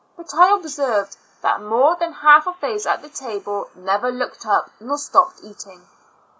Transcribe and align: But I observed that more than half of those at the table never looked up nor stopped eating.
But 0.17 0.33
I 0.33 0.51
observed 0.55 1.15
that 1.43 1.61
more 1.61 1.95
than 1.95 2.11
half 2.11 2.47
of 2.47 2.55
those 2.59 2.87
at 2.87 3.03
the 3.03 3.09
table 3.09 3.69
never 3.75 4.11
looked 4.11 4.47
up 4.47 4.71
nor 4.79 4.97
stopped 4.97 5.41
eating. 5.43 5.85